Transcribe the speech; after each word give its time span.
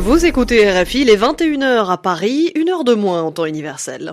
Vous 0.00 0.24
écoutez 0.24 0.66
RFI, 0.70 1.04
les 1.04 1.18
21h 1.18 1.90
à 1.90 1.98
Paris, 1.98 2.52
une 2.54 2.70
heure 2.70 2.84
de 2.84 2.94
moins 2.94 3.20
en 3.20 3.32
temps 3.32 3.44
universel. 3.44 4.12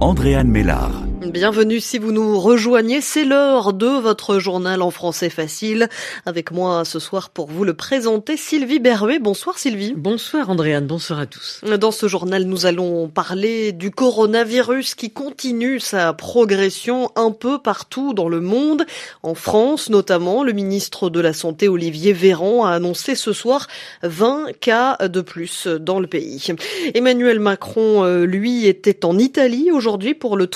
Andréane 0.00 0.48
Mélard. 0.48 1.04
Bienvenue 1.30 1.80
si 1.80 1.98
vous 1.98 2.10
nous 2.10 2.40
rejoignez, 2.40 3.00
c'est 3.00 3.24
l'heure 3.24 3.72
de 3.72 3.86
votre 3.86 4.38
journal 4.40 4.82
en 4.82 4.90
français 4.90 5.30
facile. 5.30 5.88
Avec 6.26 6.50
moi 6.50 6.84
ce 6.84 6.98
soir 6.98 7.30
pour 7.30 7.46
vous 7.46 7.64
le 7.64 7.74
présenter, 7.74 8.36
Sylvie 8.36 8.80
Berruet. 8.80 9.20
Bonsoir 9.20 9.58
Sylvie. 9.58 9.94
Bonsoir 9.96 10.50
Andréane, 10.50 10.86
bonsoir 10.86 11.20
à 11.20 11.26
tous. 11.26 11.60
Dans 11.78 11.92
ce 11.92 12.08
journal, 12.08 12.44
nous 12.44 12.66
allons 12.66 13.08
parler 13.08 13.70
du 13.72 13.90
coronavirus 13.92 14.96
qui 14.96 15.10
continue 15.10 15.78
sa 15.78 16.12
progression 16.12 17.10
un 17.14 17.30
peu 17.30 17.58
partout 17.58 18.14
dans 18.14 18.28
le 18.28 18.40
monde. 18.40 18.84
En 19.22 19.34
France 19.34 19.90
notamment, 19.90 20.42
le 20.42 20.52
ministre 20.52 21.08
de 21.08 21.20
la 21.20 21.32
Santé 21.32 21.68
Olivier 21.68 22.12
Véran 22.12 22.64
a 22.66 22.72
annoncé 22.72 23.14
ce 23.14 23.32
soir 23.32 23.68
20 24.02 24.58
cas 24.58 24.96
de 24.98 25.20
plus 25.20 25.68
dans 25.68 26.00
le 26.00 26.08
pays. 26.08 26.48
Emmanuel 26.94 27.38
Macron, 27.38 28.04
euh, 28.04 28.24
lui, 28.24 28.66
était 28.66 29.04
en 29.04 29.18
Italie 29.18 29.70
aujourd'hui 29.70 30.14
pour 30.14 30.36
le 30.36 30.48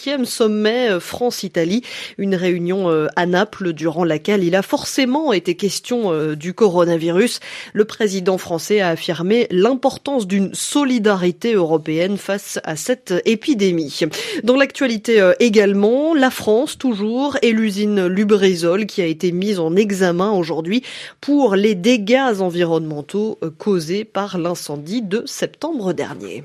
35e 0.00 0.24
sommet 0.24 0.90
euh, 0.90 1.00
France-Italie, 1.00 1.82
une 2.18 2.34
réunion 2.34 2.90
euh, 2.90 3.06
à 3.16 3.26
Naples 3.26 3.72
durant 3.72 4.04
laquelle 4.04 4.44
il 4.44 4.54
a 4.54 4.62
forcément 4.62 5.32
été 5.32 5.54
question 5.54 6.12
euh, 6.12 6.36
du 6.36 6.54
coronavirus. 6.54 7.40
Le 7.72 7.84
président 7.84 8.38
français 8.38 8.80
a 8.80 8.88
affirmé 8.88 9.46
l'importance 9.50 10.26
d'une 10.26 10.54
solidarité 10.54 11.54
européenne 11.54 12.16
face 12.16 12.58
à 12.64 12.76
cette 12.76 13.14
épidémie. 13.24 14.00
Dans 14.44 14.56
l'actualité 14.56 15.32
également, 15.38 16.14
la 16.14 16.30
France 16.30 16.78
toujours 16.78 17.36
et 17.42 17.52
l'usine 17.52 18.06
Lubrizol 18.06 18.86
qui 18.86 19.02
a 19.02 19.06
été 19.06 19.32
mise 19.32 19.58
en 19.58 19.76
examen 19.76 20.30
aujourd'hui 20.30 20.82
pour 21.20 21.56
les 21.56 21.74
dégâts 21.74 22.40
environnementaux 22.40 23.38
causés 23.58 24.04
par 24.04 24.38
l'incendie 24.38 25.02
de 25.02 25.22
septembre 25.26 25.92
dernier. 25.92 26.44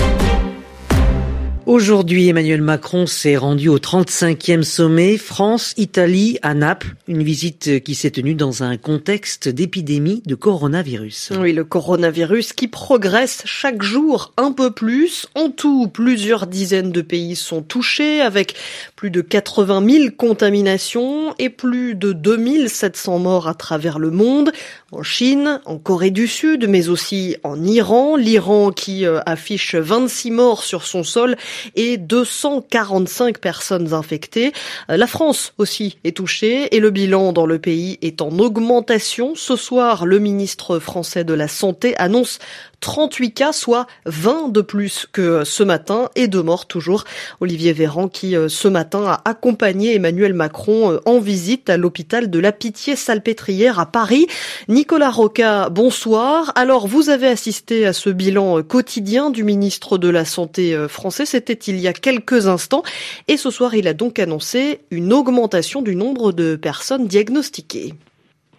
Aujourd'hui, 1.67 2.27
Emmanuel 2.27 2.61
Macron 2.61 3.05
s'est 3.05 3.37
rendu 3.37 3.69
au 3.69 3.77
35e 3.77 4.63
sommet 4.63 5.17
France-Italie 5.17 6.39
à 6.41 6.55
Naples, 6.55 6.95
une 7.07 7.21
visite 7.21 7.83
qui 7.83 7.93
s'est 7.93 8.09
tenue 8.09 8.33
dans 8.33 8.63
un 8.63 8.77
contexte 8.77 9.47
d'épidémie 9.47 10.23
de 10.25 10.33
coronavirus. 10.33 11.33
Oui, 11.39 11.53
le 11.53 11.63
coronavirus 11.63 12.53
qui 12.53 12.67
progresse 12.67 13.43
chaque 13.45 13.83
jour 13.83 14.33
un 14.37 14.53
peu 14.53 14.71
plus. 14.71 15.27
En 15.35 15.51
tout, 15.51 15.87
plusieurs 15.87 16.47
dizaines 16.47 16.91
de 16.91 17.01
pays 17.01 17.35
sont 17.35 17.61
touchés 17.61 18.21
avec 18.21 18.55
plus 18.95 19.11
de 19.11 19.21
80 19.21 19.87
000 19.87 20.05
contaminations 20.17 21.35
et 21.37 21.49
plus 21.49 21.93
de 21.93 22.11
2700 22.11 23.19
morts 23.19 23.47
à 23.47 23.53
travers 23.53 23.99
le 23.99 24.09
monde, 24.09 24.51
en 24.91 25.03
Chine, 25.03 25.61
en 25.65 25.77
Corée 25.77 26.11
du 26.11 26.27
Sud, 26.27 26.67
mais 26.67 26.89
aussi 26.89 27.37
en 27.43 27.63
Iran. 27.63 28.15
L'Iran 28.15 28.71
qui 28.71 29.05
euh, 29.05 29.19
affiche 29.27 29.75
26 29.75 30.31
morts 30.31 30.63
sur 30.63 30.83
son 30.83 31.03
sol 31.03 31.37
et 31.75 31.97
245 31.97 33.37
personnes 33.39 33.93
infectées. 33.93 34.53
Euh, 34.89 34.97
la 34.97 35.07
France 35.07 35.53
aussi 35.57 35.97
est 36.03 36.17
touchée 36.17 36.75
et 36.75 36.79
le 36.79 36.91
bilan 36.91 37.33
dans 37.33 37.45
le 37.45 37.59
pays 37.59 37.97
est 38.01 38.21
en 38.21 38.37
augmentation. 38.39 39.33
Ce 39.35 39.55
soir, 39.55 40.05
le 40.05 40.19
ministre 40.19 40.79
français 40.79 41.23
de 41.23 41.33
la 41.33 41.47
Santé 41.47 41.95
annonce 41.97 42.39
38 42.81 43.31
cas, 43.31 43.53
soit 43.53 43.87
20 44.05 44.49
de 44.49 44.61
plus 44.61 45.07
que 45.11 45.43
ce 45.43 45.63
matin 45.63 46.09
et 46.15 46.27
deux 46.27 46.41
morts 46.41 46.65
toujours. 46.65 47.03
Olivier 47.39 47.73
Véran 47.73 48.07
qui 48.07 48.35
euh, 48.35 48.49
ce 48.49 48.67
matin 48.67 49.05
a 49.05 49.21
accompagné 49.23 49.95
Emmanuel 49.95 50.33
Macron 50.33 50.91
euh, 50.91 50.99
en 51.05 51.19
visite 51.19 51.69
à 51.69 51.77
l'hôpital 51.77 52.29
de 52.29 52.39
la 52.39 52.51
Pitié-Salpêtrière 52.51 53.79
à 53.79 53.85
Paris. 53.85 54.25
Nicolas 54.67 55.11
Roca, 55.11 55.69
bonsoir. 55.69 56.51
Alors 56.55 56.87
vous 56.87 57.09
avez 57.09 57.27
assisté 57.27 57.85
à 57.85 57.93
ce 57.93 58.09
bilan 58.09 58.57
euh, 58.57 58.63
quotidien 58.63 59.29
du 59.29 59.43
ministre 59.43 59.99
de 59.99 60.09
la 60.09 60.25
Santé 60.25 60.75
français, 60.89 61.25
c'était 61.25 61.53
il 61.53 61.79
y 61.79 61.87
a 61.87 61.93
quelques 61.93 62.47
instants 62.47 62.83
et 63.27 63.37
ce 63.37 63.51
soir 63.51 63.75
il 63.75 63.87
a 63.87 63.93
donc 63.93 64.17
annoncé 64.17 64.79
une 64.89 65.13
augmentation 65.13 65.81
du 65.81 65.95
nombre 65.95 66.31
de 66.31 66.55
personnes 66.55 67.07
diagnostiquées. 67.07 67.93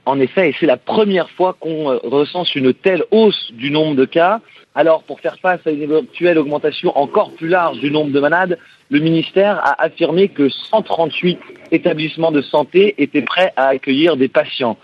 En 0.05 0.19
effet, 0.19 0.51
et 0.51 0.55
c'est 0.59 0.67
la 0.67 0.77
première 0.77 1.31
fois 1.31 1.57
qu'on 1.59 1.91
euh, 1.91 1.99
recense 2.03 2.55
une 2.57 2.75
telle 2.75 3.05
hausse 3.13 3.53
du 3.53 3.71
nombre 3.71 3.95
de 3.95 4.05
cas. 4.05 4.41
Alors, 4.75 5.05
pour 5.05 5.21
faire 5.21 5.39
face 5.39 5.61
à 5.67 5.71
une 5.71 5.83
éventuelle 5.83 6.39
augmentation 6.39 6.97
encore 6.99 7.33
plus 7.35 7.49
large 7.49 7.79
du 7.79 7.91
nombre 7.91 8.11
de 8.11 8.19
malades, 8.19 8.59
le 8.91 8.99
ministère 8.99 9.59
a 9.59 9.81
affirmé 9.83 10.29
que 10.29 10.49
138 10.49 11.39
établissements 11.71 12.33
de 12.33 12.43
santé 12.43 12.95
étaient 12.99 13.23
prêts 13.23 13.53
à 13.57 13.69
accueillir 13.69 14.17
des 14.17 14.29
patients. 14.29 14.77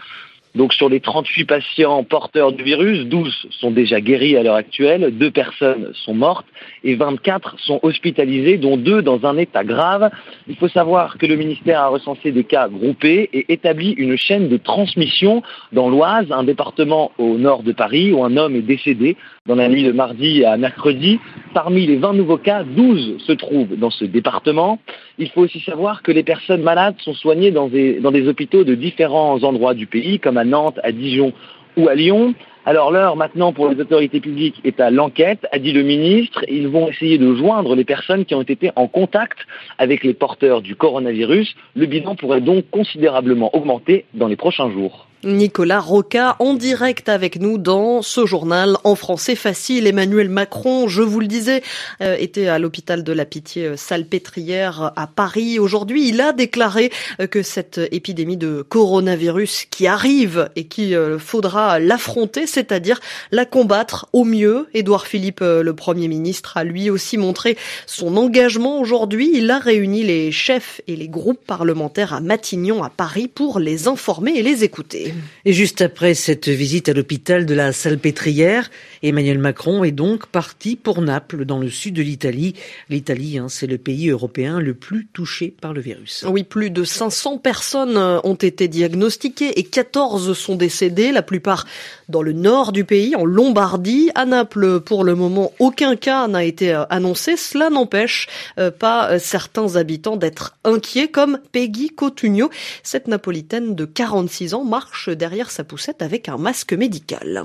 Donc 0.54 0.72
sur 0.72 0.88
les 0.88 1.00
38 1.00 1.44
patients 1.44 2.03
porteurs 2.04 2.53
du 2.53 2.62
virus, 2.64 3.04
12 3.06 3.48
sont 3.50 3.70
déjà 3.70 4.00
guéris 4.00 4.36
à 4.36 4.42
l'heure 4.42 4.54
actuelle, 4.54 5.10
2 5.16 5.31
personnes 5.31 5.91
sont 5.92 6.14
mortes 6.14 6.47
et 6.84 6.94
24 6.94 7.56
sont 7.59 7.81
hospitalisées, 7.82 8.56
dont 8.56 8.76
2 8.76 9.03
dans 9.03 9.25
un 9.26 9.36
état 9.36 9.64
grave. 9.64 10.10
Il 10.48 10.56
faut 10.56 10.69
savoir 10.69 11.19
que 11.19 11.26
le 11.26 11.36
ministère 11.36 11.81
a 11.81 11.88
recensé 11.88 12.32
des 12.32 12.44
cas 12.44 12.69
groupés 12.69 13.28
et 13.32 13.53
établi 13.53 13.92
une 13.92 14.16
chaîne 14.16 14.48
de 14.48 14.56
transmission 14.56 15.42
dans 15.72 15.88
l'Oise, 15.88 16.26
un 16.31 16.44
département 16.44 17.12
au 17.19 17.38
nord 17.38 17.62
de 17.62 17.72
Paris, 17.72 18.12
où 18.12 18.25
un 18.25 18.36
homme 18.36 18.56
est 18.56 18.62
décédé 18.62 19.16
dans 19.47 19.54
la 19.54 19.69
nuit 19.69 19.84
de 19.84 19.92
mardi 19.92 20.44
à 20.44 20.56
mercredi. 20.56 21.19
Parmi 21.54 21.86
les 21.86 21.97
20 21.97 22.15
nouveaux 22.15 22.38
cas, 22.38 22.65
12 22.65 23.19
se 23.19 23.32
trouvent 23.32 23.76
dans 23.76 23.91
ce 23.91 24.04
département. 24.04 24.78
Il 25.18 25.30
faut 25.30 25.42
aussi 25.42 25.60
savoir 25.60 26.02
que 26.02 26.12
les 26.12 26.22
personnes 26.22 26.62
malades 26.62 26.94
sont 27.00 27.14
soignées 27.14 27.50
dans 27.50 27.68
des, 27.68 28.28
hôpitaux 28.28 28.62
de 28.62 28.74
différents 28.74 29.42
endroits 29.42 29.74
du 29.74 29.86
pays, 29.86 30.20
comme 30.20 30.36
à 30.36 30.44
Nantes, 30.44 30.78
à 30.84 30.92
Dijon 30.92 31.32
ou 31.76 31.88
à 31.88 31.94
Lyon. 31.94 32.34
Alors 32.68 32.90
l'heure 32.90 33.16
maintenant 33.16 33.54
pour 33.54 33.70
les 33.70 33.80
autorités 33.80 34.20
publiques 34.20 34.60
est 34.62 34.78
à 34.78 34.90
l'enquête, 34.90 35.46
a 35.52 35.58
dit 35.58 35.72
le 35.72 35.82
ministre. 35.82 36.44
Ils 36.48 36.68
vont 36.68 36.90
essayer 36.90 37.16
de 37.16 37.34
joindre 37.34 37.74
les 37.74 37.84
personnes 37.86 38.26
qui 38.26 38.34
ont 38.34 38.42
été 38.42 38.72
en 38.76 38.88
contact 38.88 39.38
avec 39.78 40.04
les 40.04 40.12
porteurs 40.12 40.60
du 40.60 40.76
coronavirus. 40.76 41.56
Le 41.74 41.86
bilan 41.86 42.14
pourrait 42.14 42.42
donc 42.42 42.68
considérablement 42.70 43.56
augmenter 43.56 44.04
dans 44.12 44.26
les 44.26 44.36
prochains 44.36 44.70
jours. 44.70 45.08
Nicolas 45.24 45.80
Roca 45.80 46.36
en 46.38 46.54
direct 46.54 47.08
avec 47.08 47.40
nous 47.40 47.58
dans 47.58 48.02
ce 48.02 48.24
journal 48.24 48.76
en 48.84 48.94
français 48.94 49.34
facile. 49.34 49.88
Emmanuel 49.88 50.28
Macron, 50.28 50.86
je 50.86 51.02
vous 51.02 51.18
le 51.18 51.26
disais, 51.26 51.62
euh, 52.00 52.16
était 52.20 52.46
à 52.46 52.60
l'hôpital 52.60 53.02
de 53.02 53.12
la 53.12 53.24
Pitié 53.24 53.66
euh, 53.66 53.76
Salpêtrière 53.76 54.92
à 54.94 55.08
Paris. 55.08 55.58
Aujourd'hui, 55.58 56.08
il 56.08 56.20
a 56.20 56.32
déclaré 56.32 56.92
euh, 57.20 57.26
que 57.26 57.42
cette 57.42 57.80
épidémie 57.90 58.36
de 58.36 58.62
coronavirus 58.62 59.64
qui 59.70 59.88
arrive 59.88 60.50
et 60.54 60.68
qu'il 60.68 60.96
faudra 61.18 61.80
l'affronter, 61.80 62.46
c'est-à-dire 62.58 62.98
la 63.30 63.44
combattre 63.44 64.08
au 64.12 64.24
mieux. 64.24 64.66
Édouard 64.74 65.06
Philippe, 65.06 65.41
le 65.41 65.72
Premier 65.74 66.08
ministre, 66.08 66.56
a 66.56 66.64
lui 66.64 66.91
aussi 66.91 67.16
montré 67.16 67.56
son 67.86 68.16
engagement 68.16 68.80
aujourd'hui. 68.80 69.30
Il 69.32 69.48
a 69.52 69.60
réuni 69.60 70.02
les 70.02 70.32
chefs 70.32 70.80
et 70.88 70.97
les 70.97 71.06
groupes 71.06 71.44
parlementaires 71.47 72.14
à 72.14 72.20
Matignon, 72.20 72.82
à 72.82 72.91
Paris, 72.91 73.28
pour 73.28 73.60
les 73.60 73.86
informer 73.86 74.32
et 74.32 74.42
les 74.42 74.64
écouter. 74.64 75.14
Et 75.44 75.52
juste 75.52 75.82
après 75.82 76.14
cette 76.14 76.48
visite 76.48 76.88
à 76.88 76.94
l'hôpital 76.94 77.47
de 77.47 77.54
la 77.54 77.72
Salpêtrière, 77.72 78.70
Emmanuel 79.04 79.38
Macron 79.38 79.84
est 79.84 79.92
donc 79.92 80.26
parti 80.26 80.74
pour 80.74 81.00
Naples, 81.00 81.44
dans 81.44 81.60
le 81.60 81.70
sud 81.70 81.94
de 81.94 82.02
l'Italie. 82.02 82.54
L'Italie, 82.88 83.38
hein, 83.38 83.47
c'est 83.48 83.68
le 83.68 83.78
pays 83.78 84.08
européen 84.08 84.58
le 84.58 84.74
plus 84.74 85.06
touché 85.06 85.54
par 85.60 85.72
le 85.74 85.80
virus. 85.80 86.24
Oui, 86.28 86.42
plus 86.42 86.70
de 86.70 86.82
500 86.82 87.38
personnes 87.38 87.97
ont 87.97 88.34
été 88.34 88.66
diagnostiquées 88.66 89.60
et 89.60 89.62
14 89.62 90.36
sont 90.36 90.56
décédées, 90.56 91.12
la 91.12 91.22
plupart 91.22 91.66
dans 92.08 92.22
le 92.22 92.32
nord 92.32 92.47
du 92.48 92.84
pays, 92.84 93.14
en 93.14 93.26
Lombardie. 93.26 94.10
À 94.14 94.25
Naples, 94.25 94.81
pour 94.81 95.04
le 95.04 95.14
moment, 95.14 95.53
aucun 95.59 95.97
cas 95.97 96.27
n'a 96.28 96.45
été 96.45 96.72
euh, 96.72 96.84
annoncé. 96.89 97.36
Cela 97.36 97.68
n'empêche 97.68 98.27
euh, 98.59 98.71
pas 98.71 99.10
euh, 99.10 99.18
certains 99.18 99.77
habitants 99.77 100.16
d'être 100.16 100.56
inquiets, 100.65 101.09
comme 101.09 101.41
Peggy 101.53 101.91
Cotugno. 101.91 102.48
Cette 102.83 103.06
napolitaine 103.06 103.74
de 103.74 103.84
46 103.84 104.54
ans 104.54 104.65
marche 104.65 105.10
derrière 105.10 105.50
sa 105.50 105.62
poussette 105.62 106.00
avec 106.00 106.30
un 106.30 106.39
masque 106.39 106.72
médical. 106.72 107.45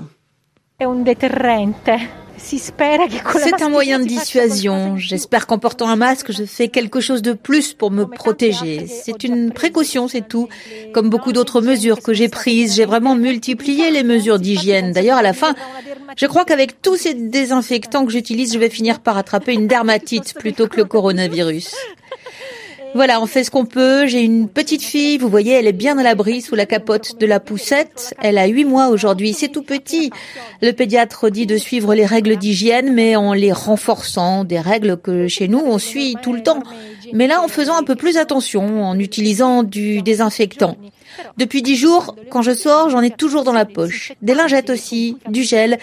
C'est 0.80 0.86
un 0.86 1.04
moyen 3.68 3.98
de 3.98 4.04
dissuasion. 4.04 4.96
J'espère 4.96 5.46
qu'en 5.46 5.58
portant 5.58 5.88
un 5.88 5.96
masque, 5.96 6.32
je 6.32 6.44
fais 6.44 6.68
quelque 6.68 7.00
chose 7.00 7.22
de 7.22 7.32
plus 7.32 7.74
pour 7.74 7.90
me 7.90 8.04
protéger. 8.04 8.86
C'est 8.86 9.24
une 9.24 9.52
précaution, 9.52 10.08
c'est 10.08 10.26
tout. 10.26 10.48
Comme 10.92 11.10
beaucoup 11.10 11.32
d'autres 11.32 11.60
mesures 11.60 12.00
que 12.00 12.12
j'ai 12.12 12.28
prises, 12.28 12.74
j'ai 12.74 12.84
vraiment 12.84 13.14
multiplié 13.14 13.90
les 13.90 14.02
mesures 14.02 14.38
d'hygiène. 14.38 14.92
D'ailleurs, 14.92 15.18
à 15.18 15.22
la 15.22 15.32
fin, 15.32 15.54
je 16.16 16.26
crois 16.26 16.44
qu'avec 16.44 16.80
tous 16.82 16.96
ces 16.96 17.14
désinfectants 17.14 18.04
que 18.04 18.12
j'utilise, 18.12 18.52
je 18.52 18.58
vais 18.58 18.70
finir 18.70 19.00
par 19.00 19.16
attraper 19.16 19.52
une 19.52 19.66
dermatite 19.66 20.34
plutôt 20.34 20.68
que 20.68 20.76
le 20.76 20.84
coronavirus. 20.84 21.74
Voilà, 22.94 23.20
on 23.20 23.26
fait 23.26 23.42
ce 23.42 23.50
qu'on 23.50 23.64
peut. 23.64 24.06
J'ai 24.06 24.22
une 24.22 24.48
petite 24.48 24.82
fille, 24.82 25.18
vous 25.18 25.28
voyez, 25.28 25.52
elle 25.52 25.66
est 25.66 25.72
bien 25.72 25.98
à 25.98 26.02
l'abri 26.02 26.40
sous 26.40 26.54
la 26.54 26.64
capote 26.64 27.18
de 27.18 27.26
la 27.26 27.40
poussette. 27.40 28.14
Elle 28.22 28.38
a 28.38 28.46
huit 28.46 28.64
mois 28.64 28.88
aujourd'hui, 28.88 29.32
c'est 29.32 29.48
tout 29.48 29.62
petit. 29.62 30.10
Le 30.62 30.70
pédiatre 30.70 31.28
dit 31.28 31.46
de 31.46 31.56
suivre 31.56 31.94
les 31.94 32.06
règles 32.06 32.36
d'hygiène, 32.36 32.92
mais 32.92 33.16
en 33.16 33.32
les 33.32 33.52
renforçant, 33.52 34.44
des 34.44 34.60
règles 34.60 34.96
que 34.96 35.26
chez 35.26 35.48
nous 35.48 35.58
on 35.58 35.78
suit 35.78 36.14
tout 36.22 36.32
le 36.32 36.42
temps. 36.42 36.62
mais 37.12 37.26
là 37.26 37.42
en 37.42 37.48
faisant 37.48 37.76
un 37.76 37.82
peu 37.82 37.96
plus 37.96 38.16
attention, 38.16 38.84
en 38.84 38.98
utilisant 38.98 39.64
du 39.64 40.02
désinfectant. 40.02 40.76
Depuis 41.36 41.62
dix 41.62 41.76
jours, 41.76 42.16
quand 42.30 42.42
je 42.42 42.52
sors, 42.52 42.90
j'en 42.90 43.02
ai 43.02 43.10
toujours 43.10 43.44
dans 43.44 43.52
la 43.52 43.64
poche. 43.64 44.12
Des 44.22 44.34
lingettes 44.34 44.70
aussi, 44.70 45.16
du 45.28 45.42
gel. 45.42 45.78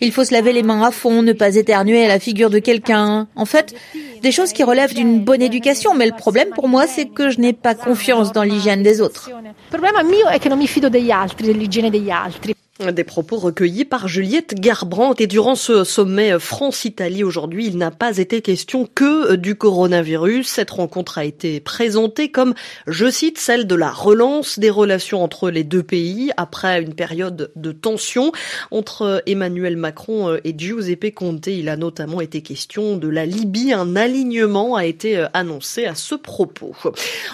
Il 0.00 0.12
faut 0.12 0.24
se 0.24 0.32
laver 0.32 0.52
les 0.52 0.62
mains 0.62 0.82
à 0.82 0.90
fond, 0.90 1.22
ne 1.22 1.32
pas 1.32 1.54
éternuer 1.56 2.04
à 2.04 2.08
la 2.08 2.18
figure 2.18 2.50
de 2.50 2.58
quelqu'un. 2.58 3.28
En 3.36 3.44
fait, 3.44 3.74
des 4.22 4.32
choses 4.32 4.52
qui 4.52 4.64
relèvent 4.64 4.94
d'une 4.94 5.20
bonne 5.20 5.42
éducation, 5.42 5.94
mais 5.94 6.06
le 6.06 6.16
problème 6.16 6.48
pour 6.54 6.68
moi, 6.68 6.86
c'est 6.86 7.06
que 7.06 7.30
je 7.30 7.40
n'ai 7.40 7.52
pas 7.52 7.74
confiance 7.74 8.32
dans 8.32 8.42
l'hygiène 8.42 8.82
des 8.82 9.00
autres. 9.00 9.30
Le 9.72 9.78
problème 9.78 10.08
mio 10.08 10.28
è 10.28 10.38
che 10.38 10.48
non 10.48 10.58
mi 10.58 10.66
fido 10.66 10.88
degli 10.88 11.10
altri, 11.10 11.46
dell'igiene 11.46 11.90
degli 11.90 12.10
altri. 12.10 12.54
Des 12.80 13.04
propos 13.04 13.36
recueillis 13.36 13.84
par 13.84 14.08
Juliette 14.08 14.56
Garbrandt 14.56 15.22
et 15.22 15.28
durant 15.28 15.54
ce 15.54 15.84
sommet 15.84 16.40
France-Italie 16.40 17.22
aujourd'hui, 17.22 17.68
il 17.68 17.78
n'a 17.78 17.92
pas 17.92 18.18
été 18.18 18.42
question 18.42 18.88
que 18.92 19.36
du 19.36 19.54
coronavirus. 19.54 20.48
Cette 20.48 20.72
rencontre 20.72 21.18
a 21.18 21.24
été 21.24 21.60
présentée 21.60 22.32
comme, 22.32 22.52
je 22.88 23.08
cite, 23.08 23.38
celle 23.38 23.68
de 23.68 23.76
la 23.76 23.92
relance 23.92 24.58
des 24.58 24.70
relations 24.70 25.22
entre 25.22 25.50
les 25.50 25.62
deux 25.62 25.84
pays 25.84 26.32
après 26.36 26.82
une 26.82 26.94
période 26.94 27.52
de 27.54 27.70
tension 27.70 28.32
entre 28.72 29.22
Emmanuel 29.26 29.76
Macron 29.76 30.36
et 30.42 30.52
Giuseppe 30.58 31.14
Conte. 31.14 31.46
Il 31.46 31.68
a 31.68 31.76
notamment 31.76 32.20
été 32.20 32.42
question 32.42 32.96
de 32.96 33.06
la 33.06 33.24
Libye. 33.24 33.72
Un 33.72 33.94
alignement 33.94 34.74
a 34.74 34.84
été 34.84 35.24
annoncé 35.32 35.86
à 35.86 35.94
ce 35.94 36.16
propos. 36.16 36.74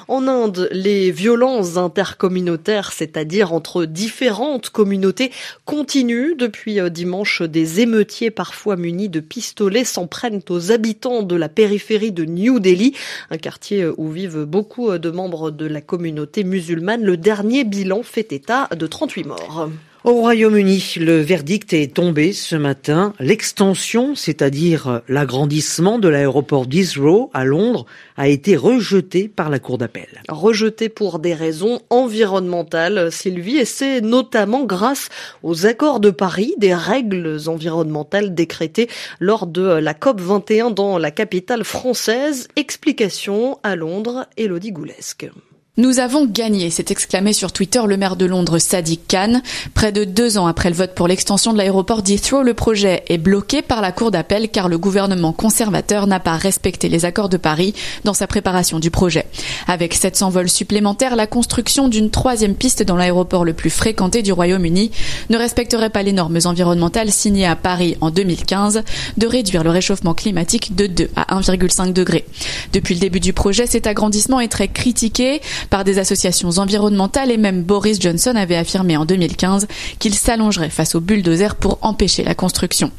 En 0.06 0.28
Inde, 0.28 0.68
les 0.70 1.10
violences 1.10 1.78
intercommunautaires, 1.78 2.92
c'est-à-dire 2.92 3.54
entre 3.54 3.86
différentes 3.86 4.68
communautés, 4.68 5.29
continue. 5.64 6.34
Depuis 6.36 6.80
euh, 6.80 6.88
dimanche, 6.88 7.42
des 7.42 7.80
émeutiers 7.80 8.30
parfois 8.30 8.76
munis 8.76 9.08
de 9.08 9.20
pistolets 9.20 9.84
s'en 9.84 10.06
prennent 10.06 10.42
aux 10.48 10.72
habitants 10.72 11.22
de 11.22 11.36
la 11.36 11.48
périphérie 11.48 12.12
de 12.12 12.24
New 12.24 12.60
Delhi, 12.60 12.94
un 13.30 13.38
quartier 13.38 13.82
euh, 13.82 13.94
où 13.96 14.10
vivent 14.10 14.44
beaucoup 14.44 14.90
euh, 14.90 14.98
de 14.98 15.10
membres 15.10 15.50
de 15.50 15.66
la 15.66 15.80
communauté 15.80 16.44
musulmane. 16.44 17.02
Le 17.02 17.16
dernier 17.16 17.64
bilan 17.64 18.02
fait 18.02 18.32
état 18.32 18.68
de 18.76 18.86
38 18.86 19.24
morts. 19.24 19.68
Au 20.02 20.14
Royaume-Uni, 20.14 20.94
le 20.96 21.20
verdict 21.20 21.74
est 21.74 21.92
tombé 21.92 22.32
ce 22.32 22.56
matin. 22.56 23.12
L'extension, 23.20 24.14
c'est-à-dire 24.14 25.02
l'agrandissement 25.08 25.98
de 25.98 26.08
l'aéroport 26.08 26.66
d'Heathrow 26.66 27.30
à 27.34 27.44
Londres, 27.44 27.84
a 28.16 28.26
été 28.26 28.56
rejeté 28.56 29.28
par 29.28 29.50
la 29.50 29.58
Cour 29.58 29.76
d'appel. 29.76 30.22
Rejeté 30.30 30.88
pour 30.88 31.18
des 31.18 31.34
raisons 31.34 31.82
environnementales, 31.90 33.12
Sylvie, 33.12 33.58
et 33.58 33.66
c'est 33.66 34.00
notamment 34.00 34.64
grâce 34.64 35.10
aux 35.42 35.66
accords 35.66 36.00
de 36.00 36.08
Paris, 36.08 36.54
des 36.56 36.74
règles 36.74 37.38
environnementales 37.46 38.34
décrétées 38.34 38.88
lors 39.18 39.46
de 39.46 39.60
la 39.60 39.92
COP 39.92 40.18
21 40.18 40.70
dans 40.70 40.96
la 40.96 41.10
capitale 41.10 41.62
française. 41.62 42.48
Explication 42.56 43.58
à 43.62 43.76
Londres, 43.76 44.26
Elodie 44.38 44.72
Goulesque. 44.72 45.28
Nous 45.76 46.00
avons 46.00 46.26
gagné, 46.26 46.68
s'est 46.68 46.86
exclamé 46.90 47.32
sur 47.32 47.52
Twitter 47.52 47.80
le 47.86 47.96
maire 47.96 48.16
de 48.16 48.26
Londres 48.26 48.58
Sadiq 48.58 49.00
Khan. 49.08 49.40
Près 49.72 49.92
de 49.92 50.02
deux 50.02 50.36
ans 50.36 50.48
après 50.48 50.68
le 50.68 50.74
vote 50.74 50.96
pour 50.96 51.06
l'extension 51.06 51.52
de 51.52 51.58
l'aéroport 51.58 52.02
d'Heathrow, 52.02 52.42
le 52.42 52.54
projet 52.54 53.04
est 53.08 53.18
bloqué 53.18 53.62
par 53.62 53.80
la 53.80 53.92
Cour 53.92 54.10
d'appel 54.10 54.48
car 54.48 54.68
le 54.68 54.78
gouvernement 54.78 55.32
conservateur 55.32 56.08
n'a 56.08 56.18
pas 56.18 56.36
respecté 56.36 56.88
les 56.88 57.04
accords 57.04 57.28
de 57.28 57.36
Paris 57.36 57.72
dans 58.02 58.14
sa 58.14 58.26
préparation 58.26 58.80
du 58.80 58.90
projet. 58.90 59.26
Avec 59.68 59.94
700 59.94 60.30
vols 60.30 60.50
supplémentaires, 60.50 61.14
la 61.14 61.28
construction 61.28 61.86
d'une 61.86 62.10
troisième 62.10 62.56
piste 62.56 62.82
dans 62.82 62.96
l'aéroport 62.96 63.44
le 63.44 63.54
plus 63.54 63.70
fréquenté 63.70 64.22
du 64.22 64.32
Royaume-Uni 64.32 64.90
ne 65.30 65.38
respecterait 65.38 65.90
pas 65.90 66.02
les 66.02 66.12
normes 66.12 66.40
environnementales 66.44 67.12
signées 67.12 67.46
à 67.46 67.54
Paris 67.54 67.96
en 68.00 68.10
2015 68.10 68.82
de 69.16 69.26
réduire 69.26 69.62
le 69.62 69.70
réchauffement 69.70 70.14
climatique 70.14 70.74
de 70.74 70.88
2 70.88 71.10
à 71.14 71.40
1,5 71.40 71.92
degrés. 71.92 72.26
Depuis 72.72 72.94
le 72.94 73.00
début 73.00 73.20
du 73.20 73.32
projet, 73.32 73.66
cet 73.66 73.86
agrandissement 73.86 74.40
est 74.40 74.48
très 74.48 74.68
critiqué 74.68 75.40
par 75.68 75.84
des 75.84 75.98
associations 75.98 76.50
environnementales 76.58 77.30
et 77.30 77.36
même 77.36 77.62
Boris 77.62 78.00
Johnson 78.00 78.34
avait 78.36 78.56
affirmé 78.56 78.96
en 78.96 79.04
2015 79.04 79.66
qu'il 79.98 80.14
s'allongerait 80.14 80.70
face 80.70 80.94
aux 80.94 81.00
bulldozers 81.00 81.56
pour 81.56 81.78
empêcher 81.82 82.24
la 82.24 82.34
construction. 82.34 82.90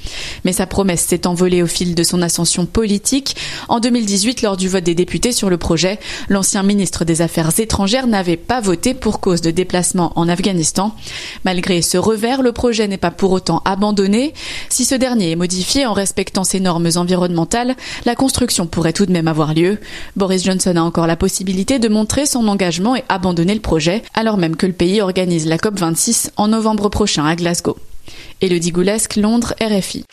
Mais 0.45 0.53
sa 0.53 0.67
promesse 0.67 1.01
s'est 1.01 1.27
envolée 1.27 1.63
au 1.63 1.67
fil 1.67 1.95
de 1.95 2.03
son 2.03 2.21
ascension 2.21 2.65
politique. 2.65 3.35
En 3.69 3.79
2018, 3.79 4.41
lors 4.41 4.57
du 4.57 4.69
vote 4.69 4.83
des 4.83 4.95
députés 4.95 5.31
sur 5.31 5.49
le 5.49 5.57
projet, 5.57 5.99
l'ancien 6.29 6.63
ministre 6.63 7.05
des 7.05 7.21
Affaires 7.21 7.59
étrangères 7.59 8.07
n'avait 8.07 8.37
pas 8.37 8.61
voté 8.61 8.93
pour 8.93 9.19
cause 9.19 9.41
de 9.41 9.51
déplacement 9.51 10.11
en 10.15 10.27
Afghanistan. 10.27 10.95
Malgré 11.45 11.81
ce 11.81 11.97
revers, 11.97 12.41
le 12.41 12.51
projet 12.51 12.87
n'est 12.87 12.97
pas 12.97 13.11
pour 13.11 13.31
autant 13.31 13.61
abandonné. 13.65 14.33
Si 14.69 14.85
ce 14.85 14.95
dernier 14.95 15.31
est 15.31 15.35
modifié 15.35 15.85
en 15.85 15.93
respectant 15.93 16.43
ses 16.43 16.59
normes 16.59 16.89
environnementales, 16.95 17.75
la 18.05 18.15
construction 18.15 18.67
pourrait 18.67 18.93
tout 18.93 19.05
de 19.05 19.11
même 19.11 19.27
avoir 19.27 19.53
lieu. 19.53 19.79
Boris 20.15 20.43
Johnson 20.43 20.75
a 20.75 20.81
encore 20.81 21.07
la 21.07 21.15
possibilité 21.15 21.79
de 21.79 21.87
montrer 21.87 22.25
son 22.25 22.43
engagement 22.51 22.95
et 22.95 23.03
abandonner 23.09 23.55
le 23.55 23.61
projet, 23.61 24.03
alors 24.13 24.37
même 24.37 24.55
que 24.55 24.67
le 24.67 24.73
pays 24.73 25.01
organise 25.01 25.47
la 25.47 25.57
COP26 25.57 26.29
en 26.37 26.49
novembre 26.49 26.89
prochain 26.89 27.25
à 27.25 27.35
Glasgow. 27.35 27.77
Elodie 28.41 28.71
Goulesque, 28.71 29.15
Londres, 29.15 29.53
RFI. 29.61 30.05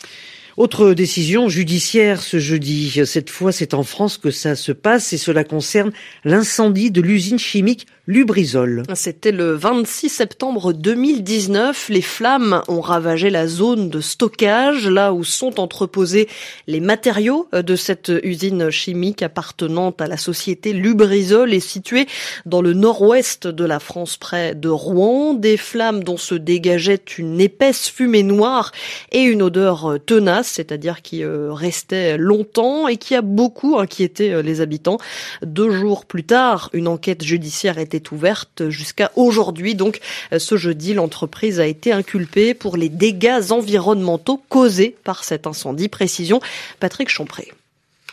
Autre 0.59 0.91
décision 0.91 1.47
judiciaire 1.47 2.21
ce 2.21 2.37
jeudi. 2.37 2.99
Cette 3.05 3.29
fois, 3.29 3.53
c'est 3.53 3.73
en 3.73 3.83
France 3.83 4.17
que 4.17 4.29
ça 4.29 4.57
se 4.57 4.73
passe 4.73 5.13
et 5.13 5.17
cela 5.17 5.45
concerne 5.45 5.93
l'incendie 6.25 6.91
de 6.91 6.99
l'usine 6.99 7.39
chimique 7.39 7.87
Lubrizol. 8.07 8.81
C'était 8.95 9.31
le 9.31 9.53
26 9.53 10.09
septembre 10.09 10.73
2019. 10.73 11.89
Les 11.89 12.01
flammes 12.01 12.63
ont 12.67 12.81
ravagé 12.81 13.29
la 13.29 13.45
zone 13.45 13.91
de 13.91 14.01
stockage, 14.01 14.87
là 14.87 15.13
où 15.13 15.23
sont 15.23 15.59
entreposés 15.59 16.27
les 16.65 16.79
matériaux 16.79 17.47
de 17.53 17.75
cette 17.75 18.11
usine 18.23 18.71
chimique 18.71 19.21
appartenant 19.21 19.91
à 19.99 20.07
la 20.07 20.17
société 20.17 20.73
Lubrizol 20.73 21.53
et 21.53 21.59
située 21.59 22.07
dans 22.47 22.63
le 22.63 22.73
nord-ouest 22.73 23.45
de 23.45 23.63
la 23.63 23.79
France, 23.79 24.17
près 24.17 24.55
de 24.55 24.69
Rouen. 24.69 25.35
Des 25.35 25.55
flammes 25.55 26.03
dont 26.03 26.17
se 26.17 26.33
dégageait 26.33 27.03
une 27.19 27.39
épaisse 27.39 27.87
fumée 27.87 28.23
noire 28.23 28.71
et 29.11 29.21
une 29.21 29.43
odeur 29.43 29.99
tenace, 30.03 30.48
c'est-à-dire 30.49 31.01
qui 31.01 31.23
euh, 31.23 31.53
restait 31.53 32.17
longtemps 32.17 32.87
et 32.87 32.97
qui 32.97 33.15
a 33.15 33.21
beaucoup 33.21 33.79
inquiété 33.79 34.33
euh, 34.33 34.41
les 34.41 34.61
habitants. 34.61 34.97
Deux 35.41 35.71
jours 35.71 36.05
plus 36.05 36.23
tard, 36.23 36.69
une 36.73 36.87
enquête 36.87 37.23
judiciaire 37.23 37.77
était 37.77 38.11
ouverte 38.11 38.69
jusqu'à 38.69 39.11
aujourd'hui. 39.15 39.75
Donc 39.75 39.99
euh, 40.33 40.39
ce 40.39 40.57
jeudi, 40.57 40.93
l'entreprise 40.93 41.59
a 41.59 41.65
été 41.65 41.91
inculpée 41.91 42.53
pour 42.53 42.77
les 42.77 42.89
dégâts 42.89 43.51
environnementaux 43.51 44.41
causés 44.49 44.95
par 45.03 45.23
cet 45.23 45.47
incendie. 45.47 45.87
Précision, 45.87 46.39
Patrick 46.79 47.09
Champré. 47.09 47.51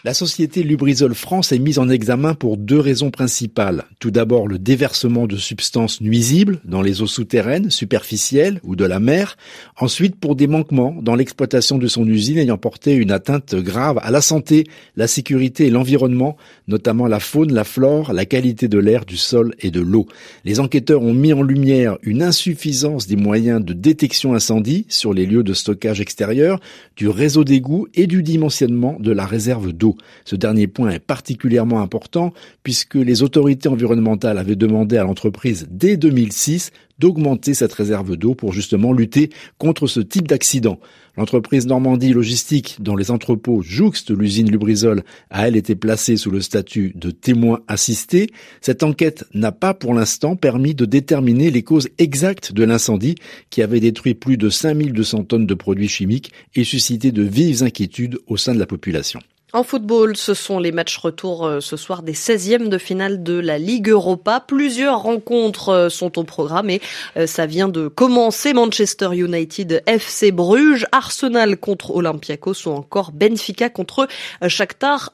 La 0.07 0.15
société 0.15 0.63
Lubrizol 0.63 1.17
France 1.17 1.51
est 1.51 1.59
mise 1.59 1.81
en 1.81 1.89
examen 1.89 2.35
pour 2.35 2.59
deux 2.59 2.79
raisons 2.79 3.11
principales. 3.11 3.87
Tout 3.99 4.13
d'abord, 4.13 4.47
le 4.47 4.57
déversement 4.57 5.27
de 5.27 5.37
substances 5.37 6.01
nuisibles 6.01 6.61
dans 6.65 6.81
les 6.81 7.03
eaux 7.03 7.09
souterraines, 7.09 7.71
superficielles 7.71 8.61
ou 8.63 8.77
de 8.77 8.85
la 8.85 9.01
mer. 9.01 9.37
Ensuite, 9.81 10.15
pour 10.15 10.37
des 10.37 10.47
manquements 10.47 10.95
dans 11.03 11.17
l'exploitation 11.17 11.77
de 11.77 11.89
son 11.89 12.07
usine 12.07 12.39
ayant 12.39 12.57
porté 12.57 12.95
une 12.95 13.11
atteinte 13.11 13.57
grave 13.57 13.99
à 14.01 14.13
la 14.13 14.21
santé, 14.21 14.69
la 14.95 15.09
sécurité 15.09 15.67
et 15.67 15.71
l'environnement, 15.71 16.37
notamment 16.69 17.09
la 17.09 17.19
faune, 17.19 17.53
la 17.53 17.65
flore, 17.65 18.13
la 18.13 18.27
qualité 18.27 18.69
de 18.69 18.79
l'air, 18.79 19.07
du 19.07 19.17
sol 19.17 19.57
et 19.59 19.73
de 19.73 19.81
l'eau. 19.81 20.07
Les 20.45 20.61
enquêteurs 20.61 21.03
ont 21.03 21.15
mis 21.15 21.33
en 21.33 21.43
lumière 21.43 21.99
une 22.03 22.23
insuffisance 22.23 23.09
des 23.09 23.17
moyens 23.17 23.65
de 23.65 23.73
détection 23.73 24.35
incendie 24.35 24.87
sur 24.89 25.13
les 25.13 25.27
lieux 25.27 25.43
de 25.43 25.53
stockage 25.53 26.01
extérieur, 26.01 26.61
du 26.97 27.09
réseau 27.09 27.43
d'égout 27.43 27.89
et 27.95 28.07
du 28.07 28.23
dimensionnement 28.23 28.99
de 29.01 29.11
la 29.11 29.27
réserve 29.27 29.73
d'eau. 29.73 29.96
Ce 30.25 30.37
dernier 30.37 30.67
point 30.67 30.91
est 30.91 30.99
particulièrement 30.99 31.81
important 31.81 32.33
puisque 32.63 32.97
les 32.97 33.23
autorités 33.23 33.69
environnementales 33.69 34.39
avaient 34.39 34.57
demandé 34.57 34.97
à 34.97 35.05
l'entreprise 35.05 35.67
dès 35.71 35.97
2006 35.97 36.71
d'augmenter 36.99 37.55
cette 37.55 37.73
réserve 37.73 38.17
d'eau 38.17 38.35
pour 38.35 38.53
justement 38.53 38.93
lutter 38.93 39.31
contre 39.59 39.87
ce 39.87 40.01
type 40.01 40.29
d'accident. 40.29 40.79
L'entreprise 41.17 41.67
Normandie 41.67 42.13
Logistique, 42.13 42.77
dont 42.79 42.97
les 42.97 43.11
entrepôts 43.11 43.63
jouxtent 43.63 44.11
l'usine 44.11 44.51
Lubrizol, 44.51 45.03
a 45.31 45.49
elle 45.49 45.57
été 45.57 45.75
placée 45.75 46.17
sous 46.17 46.31
le 46.31 46.43
statut 46.43 46.93
de 46.95 47.11
témoin 47.11 47.61
assisté. 47.69 48.29
Cette 48.61 48.83
enquête 48.83 49.25
n'a 49.33 49.53
pas 49.53 49.73
pour 49.73 49.95
l'instant 49.95 50.37
permis 50.37 50.75
de 50.75 50.85
déterminer 50.85 51.51
les 51.51 51.63
causes 51.63 51.89
exactes 51.99 52.53
de 52.53 52.65
l'incendie 52.65 53.15
qui 53.49 53.63
avait 53.63 53.81
détruit 53.81 54.15
plus 54.15 54.37
de 54.37 54.51
5200 54.51 55.25
tonnes 55.25 55.47
de 55.47 55.55
produits 55.55 55.89
chimiques 55.89 56.33
et 56.55 56.65
suscité 56.65 57.13
de 57.13 57.23
vives 57.23 57.63
inquiétudes 57.63 58.19
au 58.27 58.37
sein 58.37 58.55
de 58.55 58.59
la 58.59 58.67
population. 58.67 59.21
En 59.53 59.63
football, 59.63 60.17
ce 60.17 60.35
sont 60.35 60.59
les 60.59 60.73
matchs 60.73 60.99
retour 60.99 61.47
euh, 61.47 61.61
ce 61.61 61.77
soir 61.77 62.03
des 62.03 62.15
16e 62.15 62.69
de 62.69 62.79
finale 62.79 63.23
de 63.23 63.39
la 63.39 63.59
Ligue 63.59 63.91
Europa. 63.91 64.41
Plusieurs 64.41 65.03
rencontres 65.03 65.69
euh, 65.69 65.89
sont 65.89 66.19
au 66.19 66.25
programme 66.25 66.69
et 66.69 66.81
euh, 67.17 67.29
ça 67.29 67.47
vient 67.47 67.69
de 67.69 67.87
commencer. 67.87 68.53
Manchester 68.53 69.11
United 69.13 69.85
FC 69.87 70.33
Bruges, 70.33 70.85
Arsenal 70.91 71.59
contre 71.59 71.93
Olympiakos 71.93 72.67
ou 72.67 72.71
encore 72.71 73.13
Benfica 73.13 73.71
contre 73.71 74.09
Shakhtar 74.49 75.13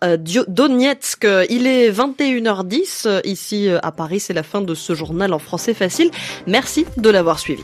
Donetsk. 0.48 1.26
Il 1.50 1.66
est 1.66 1.90
21h10 1.90 3.20
ici 3.24 3.68
à 3.68 3.92
Paris. 3.92 4.20
C'est 4.20 4.32
la 4.32 4.42
fin 4.42 4.62
de 4.62 4.74
ce 4.74 4.94
journal 4.94 5.34
en 5.34 5.38
français 5.38 5.74
facile. 5.74 6.10
Merci 6.46 6.86
de 6.96 7.10
l'avoir 7.10 7.38
suivi. 7.38 7.62